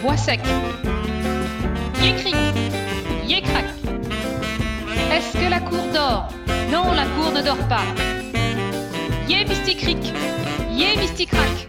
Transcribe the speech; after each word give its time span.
Bois 0.00 0.16
sec. 0.16 0.38
Yécric, 2.00 2.36
yécrac. 3.26 3.64
Est-ce 5.10 5.32
que 5.32 5.50
la 5.50 5.58
cour 5.58 5.82
dort? 5.92 6.28
Non, 6.70 6.92
la 6.92 7.04
cour 7.04 7.32
ne 7.32 7.42
dort 7.42 7.68
pas. 7.68 7.82
Yé 9.28 9.44
mysticric, 9.44 10.14
yé 10.70 10.96
mysticrac. 10.98 11.68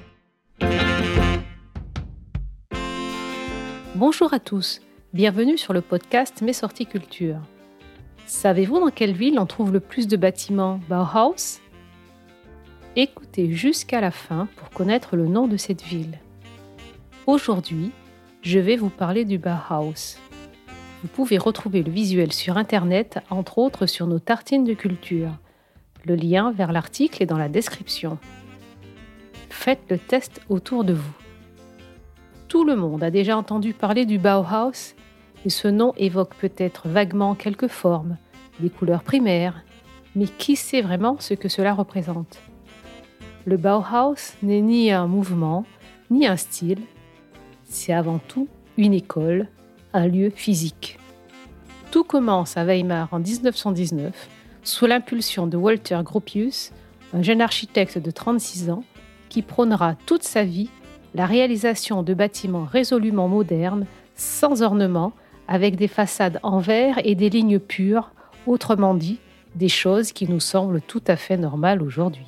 Bonjour 3.96 4.32
à 4.32 4.40
tous, 4.40 4.80
bienvenue 5.14 5.58
sur 5.58 5.74
le 5.74 5.82
podcast 5.82 6.44
Mes 6.44 6.54
sorties 6.54 6.86
culture. 6.86 7.40
Savez-vous 8.28 8.80
dans 8.80 8.92
quelle 8.92 9.14
ville 9.14 9.40
on 9.40 9.48
trouve 9.48 9.74
le 9.74 9.80
plus 9.80 10.08
de 10.08 10.18
bâtiments? 10.18 10.80
Bauhaus? 10.88 11.62
Écoutez 12.96 13.52
jusqu'à 13.52 14.02
la 14.02 14.12
fin 14.12 14.48
pour 14.56 14.70
connaître 14.70 15.16
le 15.16 15.26
nom 15.26 15.48
de 15.48 15.58
cette 15.58 15.82
ville. 15.82 16.20
Aujourd'hui, 17.30 17.92
je 18.42 18.58
vais 18.58 18.76
vous 18.76 18.90
parler 18.90 19.24
du 19.24 19.38
Bauhaus. 19.38 20.18
Vous 21.04 21.08
pouvez 21.14 21.38
retrouver 21.38 21.84
le 21.84 21.92
visuel 21.92 22.34
sur 22.34 22.58
Internet, 22.58 23.20
entre 23.30 23.60
autres 23.60 23.86
sur 23.86 24.08
nos 24.08 24.18
tartines 24.18 24.64
de 24.64 24.74
culture. 24.74 25.30
Le 26.06 26.16
lien 26.16 26.52
vers 26.52 26.72
l'article 26.72 27.22
est 27.22 27.28
dans 27.28 27.38
la 27.38 27.48
description. 27.48 28.18
Faites 29.52 29.84
le 29.92 30.00
test 30.00 30.42
autour 30.50 30.84
de 30.84 30.94
vous. 30.94 31.14
Tout 32.48 32.64
le 32.64 32.76
monde 32.76 33.04
a 33.04 33.12
déjà 33.12 33.38
entendu 33.38 33.76
parler 33.76 34.08
du 34.08 34.18
Bauhaus 34.18 34.96
et 35.46 35.52
ce 35.52 35.68
nom 35.68 35.94
évoque 35.98 36.34
peut-être 36.34 36.88
vaguement 36.88 37.36
quelques 37.36 37.68
formes, 37.68 38.18
des 38.60 38.72
couleurs 38.72 39.04
primaires, 39.04 39.64
mais 40.16 40.26
qui 40.26 40.56
sait 40.56 40.82
vraiment 40.82 41.18
ce 41.20 41.36
que 41.36 41.48
cela 41.48 41.76
représente? 41.76 42.40
Le 43.46 43.58
Bauhaus 43.58 44.34
n'est 44.42 44.62
ni 44.62 44.92
un 44.92 45.06
mouvement, 45.06 45.64
ni 46.10 46.26
un 46.26 46.36
style, 46.36 46.82
c'est 47.70 47.94
avant 47.94 48.20
tout 48.28 48.48
une 48.78 48.94
école, 48.94 49.48
un 49.94 50.08
lieu 50.08 50.30
physique. 50.30 50.98
Tout 51.92 52.04
commence 52.04 52.58
à 52.58 52.66
Weimar 52.66 53.08
en 53.12 53.20
1919 53.20 54.30
sous 54.64 54.86
l'impulsion 54.86 55.48
de 55.48 55.56
Walter 55.56 56.00
Gropius, 56.04 56.72
un 57.14 57.22
jeune 57.22 57.42
architecte 57.42 57.98
de 57.98 58.12
36 58.12 58.70
ans 58.70 58.84
qui 59.30 59.42
prônera 59.42 59.96
toute 60.06 60.24
sa 60.24 60.44
vie 60.44 60.70
la 61.16 61.26
réalisation 61.26 62.04
de 62.04 62.14
bâtiments 62.14 62.66
résolument 62.66 63.28
modernes, 63.28 63.86
sans 64.16 64.62
ornement, 64.62 65.14
avec 65.48 65.76
des 65.76 65.88
façades 65.88 66.40
en 66.44 66.60
verre 66.60 67.00
et 67.04 67.16
des 67.16 67.30
lignes 67.30 67.60
pures, 67.60 68.12
autrement 68.46 68.94
dit, 68.94 69.20
des 69.56 69.70
choses 69.70 70.12
qui 70.12 70.28
nous 70.28 70.40
semblent 70.40 70.82
tout 70.82 71.02
à 71.08 71.16
fait 71.16 71.38
normales 71.38 71.82
aujourd'hui. 71.82 72.28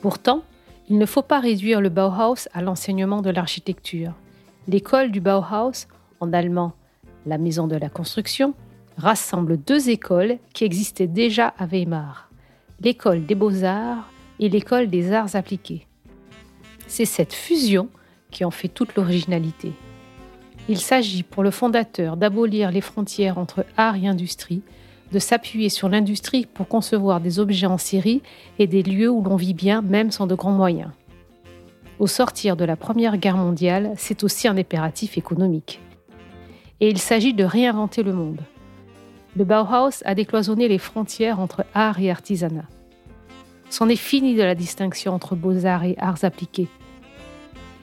Pourtant, 0.00 0.42
il 0.88 0.98
ne 0.98 1.06
faut 1.06 1.22
pas 1.22 1.40
réduire 1.40 1.80
le 1.80 1.88
Bauhaus 1.88 2.48
à 2.52 2.60
l'enseignement 2.60 3.22
de 3.22 3.30
l'architecture. 3.30 4.12
L'école 4.68 5.10
du 5.10 5.20
Bauhaus, 5.20 5.86
en 6.20 6.32
allemand 6.32 6.72
la 7.26 7.38
maison 7.38 7.66
de 7.66 7.76
la 7.76 7.88
construction, 7.88 8.54
rassemble 8.98 9.56
deux 9.56 9.88
écoles 9.88 10.36
qui 10.52 10.64
existaient 10.64 11.06
déjà 11.06 11.48
à 11.58 11.66
Weimar, 11.66 12.30
l'école 12.80 13.24
des 13.24 13.34
beaux-arts 13.34 14.10
et 14.40 14.48
l'école 14.48 14.88
des 14.88 15.12
arts 15.12 15.34
appliqués. 15.36 15.86
C'est 16.86 17.06
cette 17.06 17.32
fusion 17.32 17.88
qui 18.30 18.44
en 18.44 18.50
fait 18.50 18.68
toute 18.68 18.94
l'originalité. 18.94 19.72
Il 20.68 20.78
s'agit 20.78 21.22
pour 21.22 21.42
le 21.42 21.50
fondateur 21.50 22.16
d'abolir 22.16 22.70
les 22.70 22.80
frontières 22.80 23.38
entre 23.38 23.64
art 23.76 23.96
et 23.96 24.06
industrie 24.06 24.62
de 25.14 25.20
s'appuyer 25.20 25.68
sur 25.68 25.88
l'industrie 25.88 26.44
pour 26.44 26.66
concevoir 26.66 27.20
des 27.20 27.38
objets 27.38 27.68
en 27.68 27.78
série 27.78 28.20
et 28.58 28.66
des 28.66 28.82
lieux 28.82 29.08
où 29.08 29.22
l'on 29.22 29.36
vit 29.36 29.54
bien 29.54 29.80
même 29.80 30.10
sans 30.10 30.26
de 30.26 30.34
grands 30.34 30.50
moyens. 30.50 30.90
Au 32.00 32.08
sortir 32.08 32.56
de 32.56 32.64
la 32.64 32.74
Première 32.74 33.16
Guerre 33.16 33.36
mondiale, 33.36 33.92
c'est 33.96 34.24
aussi 34.24 34.48
un 34.48 34.58
impératif 34.58 35.16
économique. 35.16 35.80
Et 36.80 36.90
il 36.90 36.98
s'agit 36.98 37.32
de 37.32 37.44
réinventer 37.44 38.02
le 38.02 38.12
monde. 38.12 38.40
Le 39.36 39.44
Bauhaus 39.44 40.02
a 40.04 40.16
décloisonné 40.16 40.66
les 40.66 40.78
frontières 40.78 41.38
entre 41.38 41.64
art 41.74 42.00
et 42.00 42.10
artisanat. 42.10 42.66
C'en 43.70 43.88
est 43.88 43.94
fini 43.94 44.34
de 44.34 44.42
la 44.42 44.56
distinction 44.56 45.14
entre 45.14 45.36
beaux-arts 45.36 45.84
et 45.84 45.94
arts 45.98 46.24
appliqués. 46.24 46.68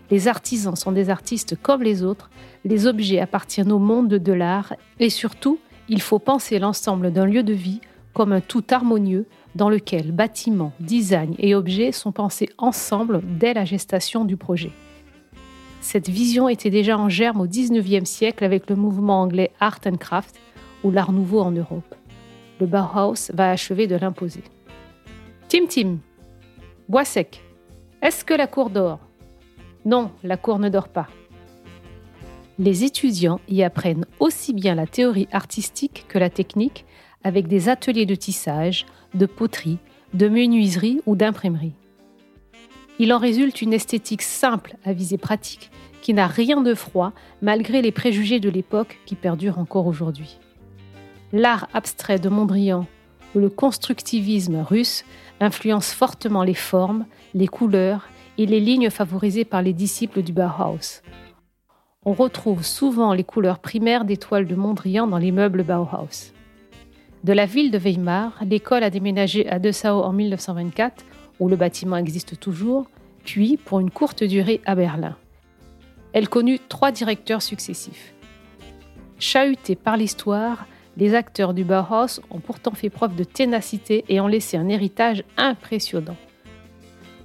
Les 0.09 0.27
artisans 0.27 0.75
sont 0.75 0.91
des 0.91 1.09
artistes 1.09 1.55
comme 1.61 1.81
les 1.81 2.03
autres, 2.03 2.29
les 2.65 2.87
objets 2.87 3.21
appartiennent 3.21 3.71
au 3.71 3.79
monde 3.79 4.09
de 4.09 4.33
l'art 4.33 4.73
et 4.99 5.09
surtout, 5.09 5.59
il 5.91 6.01
faut 6.01 6.19
penser 6.19 6.57
l'ensemble 6.57 7.11
d'un 7.11 7.25
lieu 7.25 7.43
de 7.43 7.51
vie 7.51 7.81
comme 8.13 8.31
un 8.31 8.39
tout 8.39 8.63
harmonieux 8.71 9.25
dans 9.55 9.69
lequel 9.69 10.13
bâtiments, 10.13 10.71
design 10.79 11.35
et 11.37 11.53
objets 11.53 11.91
sont 11.91 12.13
pensés 12.13 12.49
ensemble 12.57 13.19
dès 13.37 13.53
la 13.53 13.65
gestation 13.65 14.23
du 14.23 14.37
projet. 14.37 14.71
Cette 15.81 16.07
vision 16.07 16.47
était 16.47 16.69
déjà 16.69 16.97
en 16.97 17.09
germe 17.09 17.41
au 17.41 17.45
XIXe 17.45 18.09
siècle 18.09 18.45
avec 18.45 18.69
le 18.69 18.77
mouvement 18.77 19.21
anglais 19.21 19.51
Art 19.59 19.81
and 19.85 19.97
Craft 19.97 20.39
ou 20.85 20.91
l'art 20.91 21.11
nouveau 21.11 21.41
en 21.41 21.51
Europe. 21.51 21.95
Le 22.61 22.67
Bauhaus 22.67 23.29
va 23.33 23.51
achever 23.51 23.85
de 23.85 23.97
l'imposer. 23.97 24.43
Tim 25.49 25.65
Tim, 25.67 25.97
bois 26.87 27.03
sec. 27.03 27.43
Est-ce 28.01 28.23
que 28.23 28.33
la 28.33 28.47
cour 28.47 28.69
dort? 28.69 28.99
Non, 29.83 30.11
la 30.23 30.37
cour 30.37 30.57
ne 30.57 30.69
dort 30.69 30.87
pas 30.87 31.07
les 32.61 32.83
étudiants 32.83 33.39
y 33.49 33.63
apprennent 33.63 34.05
aussi 34.19 34.53
bien 34.53 34.75
la 34.75 34.85
théorie 34.85 35.27
artistique 35.31 36.05
que 36.07 36.19
la 36.19 36.29
technique 36.29 36.85
avec 37.23 37.47
des 37.47 37.69
ateliers 37.69 38.05
de 38.05 38.13
tissage, 38.13 38.85
de 39.15 39.25
poterie, 39.25 39.79
de 40.13 40.29
menuiserie 40.29 41.01
ou 41.07 41.15
d'imprimerie. 41.15 41.73
Il 42.99 43.13
en 43.13 43.17
résulte 43.17 43.63
une 43.63 43.73
esthétique 43.73 44.21
simple 44.21 44.75
à 44.85 44.93
visée 44.93 45.17
pratique 45.17 45.71
qui 46.03 46.13
n'a 46.13 46.27
rien 46.27 46.61
de 46.61 46.75
froid 46.75 47.13
malgré 47.41 47.81
les 47.81 47.91
préjugés 47.91 48.39
de 48.39 48.49
l'époque 48.49 48.99
qui 49.07 49.15
perdurent 49.15 49.57
encore 49.57 49.87
aujourd'hui. 49.87 50.37
L'art 51.33 51.67
abstrait 51.73 52.19
de 52.19 52.29
Mondrian 52.29 52.85
ou 53.33 53.39
le 53.39 53.49
constructivisme 53.49 54.57
russe 54.57 55.03
influencent 55.39 55.95
fortement 55.95 56.43
les 56.43 56.53
formes, 56.53 57.07
les 57.33 57.47
couleurs 57.47 58.07
et 58.37 58.45
les 58.45 58.59
lignes 58.59 58.91
favorisées 58.91 59.45
par 59.45 59.63
les 59.63 59.73
disciples 59.73 60.21
du 60.21 60.31
Bauhaus, 60.31 61.01
on 62.03 62.13
retrouve 62.13 62.65
souvent 62.65 63.13
les 63.13 63.23
couleurs 63.23 63.59
primaires 63.59 64.05
des 64.05 64.17
toiles 64.17 64.47
de 64.47 64.55
Mondrian 64.55 65.05
dans 65.05 65.19
les 65.19 65.31
meubles 65.31 65.63
Bauhaus. 65.63 66.33
De 67.23 67.31
la 67.33 67.45
ville 67.45 67.69
de 67.69 67.77
Weimar, 67.77 68.39
l'école 68.43 68.83
a 68.83 68.89
déménagé 68.89 69.47
à 69.47 69.59
Dessau 69.59 70.01
en 70.01 70.11
1924, 70.11 71.05
où 71.39 71.47
le 71.47 71.55
bâtiment 71.55 71.97
existe 71.97 72.39
toujours, 72.39 72.87
puis 73.23 73.57
pour 73.57 73.79
une 73.79 73.91
courte 73.91 74.23
durée 74.23 74.61
à 74.65 74.73
Berlin. 74.73 75.15
Elle 76.13 76.27
connut 76.27 76.59
trois 76.69 76.91
directeurs 76.91 77.43
successifs. 77.43 78.15
Chahutés 79.19 79.75
par 79.75 79.95
l'histoire, 79.95 80.65
les 80.97 81.13
acteurs 81.13 81.53
du 81.53 81.63
Bauhaus 81.63 82.19
ont 82.31 82.39
pourtant 82.39 82.73
fait 82.73 82.89
preuve 82.89 83.15
de 83.15 83.23
ténacité 83.23 84.03
et 84.09 84.19
ont 84.19 84.27
laissé 84.27 84.57
un 84.57 84.69
héritage 84.69 85.23
impressionnant. 85.37 86.17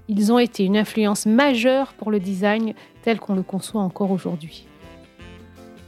Ils 0.08 0.32
ont 0.32 0.38
été 0.38 0.64
une 0.64 0.76
influence 0.76 1.26
majeure 1.26 1.92
pour 1.94 2.10
le 2.10 2.20
design 2.20 2.74
tel 3.02 3.18
qu'on 3.18 3.34
le 3.34 3.42
conçoit 3.42 3.82
encore 3.82 4.10
aujourd'hui. 4.10 4.66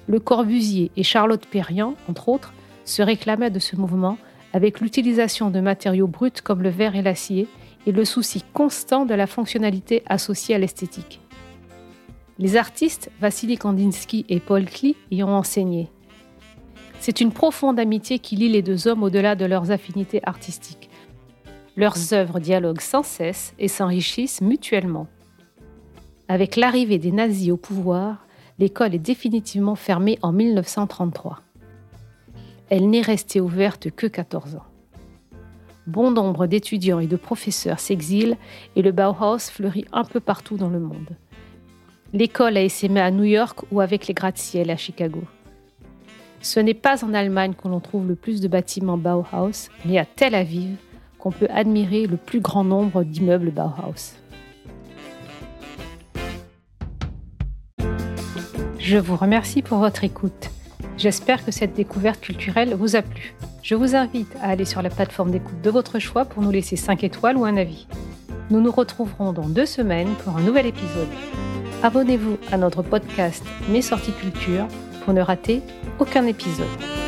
Le 0.06 0.18
Corbusier 0.18 0.90
et 0.96 1.02
Charlotte 1.02 1.46
Perriand, 1.46 1.94
entre 2.08 2.28
autres, 2.28 2.52
se 2.84 3.02
réclamaient 3.02 3.50
de 3.50 3.58
ce 3.58 3.76
mouvement 3.76 4.18
avec 4.52 4.80
l'utilisation 4.80 5.50
de 5.50 5.60
matériaux 5.60 6.06
bruts 6.06 6.30
comme 6.42 6.62
le 6.62 6.70
verre 6.70 6.96
et 6.96 7.02
l'acier 7.02 7.46
et 7.86 7.92
le 7.92 8.04
souci 8.04 8.42
constant 8.52 9.04
de 9.04 9.14
la 9.14 9.26
fonctionnalité 9.26 10.02
associée 10.06 10.54
à 10.54 10.58
l'esthétique. 10.58 11.20
Les 12.38 12.56
artistes 12.56 13.10
Vassili 13.20 13.58
Kandinsky 13.58 14.24
et 14.28 14.40
Paul 14.40 14.64
Klee 14.64 14.96
y 15.10 15.22
ont 15.22 15.34
enseigné. 15.34 15.90
C'est 17.00 17.20
une 17.20 17.32
profonde 17.32 17.78
amitié 17.78 18.18
qui 18.18 18.36
lie 18.36 18.48
les 18.48 18.62
deux 18.62 18.88
hommes 18.88 19.02
au-delà 19.02 19.36
de 19.36 19.44
leurs 19.44 19.70
affinités 19.70 20.20
artistiques. 20.24 20.87
Leurs 21.78 22.12
œuvres 22.12 22.40
dialoguent 22.40 22.80
sans 22.80 23.04
cesse 23.04 23.54
et 23.60 23.68
s'enrichissent 23.68 24.40
mutuellement. 24.40 25.06
Avec 26.26 26.56
l'arrivée 26.56 26.98
des 26.98 27.12
nazis 27.12 27.52
au 27.52 27.56
pouvoir, 27.56 28.26
l'école 28.58 28.96
est 28.96 28.98
définitivement 28.98 29.76
fermée 29.76 30.18
en 30.20 30.32
1933. 30.32 31.38
Elle 32.68 32.90
n'est 32.90 33.00
restée 33.00 33.40
ouverte 33.40 33.92
que 33.92 34.08
14 34.08 34.56
ans. 34.56 34.64
Bon 35.86 36.10
nombre 36.10 36.48
d'étudiants 36.48 36.98
et 36.98 37.06
de 37.06 37.14
professeurs 37.14 37.78
s'exilent 37.78 38.38
et 38.74 38.82
le 38.82 38.90
Bauhaus 38.90 39.48
fleurit 39.48 39.86
un 39.92 40.02
peu 40.02 40.18
partout 40.18 40.56
dans 40.56 40.70
le 40.70 40.80
monde. 40.80 41.16
L'école 42.12 42.56
a 42.56 42.62
essaimé 42.62 43.00
à 43.00 43.12
New 43.12 43.22
York 43.22 43.60
ou 43.70 43.80
avec 43.80 44.08
les 44.08 44.14
gratte-ciel 44.14 44.72
à 44.72 44.76
Chicago. 44.76 45.22
Ce 46.40 46.58
n'est 46.58 46.74
pas 46.74 47.04
en 47.04 47.14
Allemagne 47.14 47.54
qu'on 47.54 47.68
l'on 47.68 47.78
trouve 47.78 48.08
le 48.08 48.16
plus 48.16 48.40
de 48.40 48.48
bâtiments 48.48 48.98
Bauhaus, 48.98 49.70
mais 49.84 49.98
à 49.98 50.04
Tel 50.04 50.34
Aviv, 50.34 50.76
qu'on 51.18 51.30
peut 51.30 51.48
admirer 51.50 52.06
le 52.06 52.16
plus 52.16 52.40
grand 52.40 52.64
nombre 52.64 53.04
d'immeubles 53.04 53.50
Bauhaus. 53.50 54.14
Je 58.78 58.96
vous 58.96 59.16
remercie 59.16 59.60
pour 59.60 59.78
votre 59.78 60.04
écoute. 60.04 60.50
J'espère 60.96 61.44
que 61.44 61.52
cette 61.52 61.74
découverte 61.74 62.20
culturelle 62.20 62.74
vous 62.74 62.96
a 62.96 63.02
plu. 63.02 63.34
Je 63.62 63.74
vous 63.74 63.94
invite 63.94 64.34
à 64.40 64.48
aller 64.48 64.64
sur 64.64 64.80
la 64.80 64.88
plateforme 64.88 65.30
d'écoute 65.30 65.60
de 65.60 65.70
votre 65.70 65.98
choix 65.98 66.24
pour 66.24 66.42
nous 66.42 66.50
laisser 66.50 66.76
5 66.76 67.04
étoiles 67.04 67.36
ou 67.36 67.44
un 67.44 67.56
avis. 67.56 67.86
Nous 68.50 68.60
nous 68.60 68.72
retrouverons 68.72 69.32
dans 69.32 69.48
deux 69.48 69.66
semaines 69.66 70.14
pour 70.24 70.36
un 70.36 70.40
nouvel 70.40 70.66
épisode. 70.66 71.08
abonnez-vous 71.82 72.38
à 72.50 72.56
notre 72.56 72.82
podcast 72.82 73.44
Mes 73.68 73.82
sorties 73.82 74.12
culture 74.12 74.66
pour 75.04 75.12
ne 75.12 75.20
rater 75.20 75.60
aucun 75.98 76.24
épisode. 76.26 77.07